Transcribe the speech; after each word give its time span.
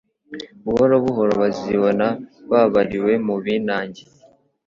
Buhoro 0.63 0.95
buhoro 1.05 1.33
bazibona 1.41 2.07
babariwe 2.51 3.13
mu 3.25 3.35
binangiye. 3.43 4.11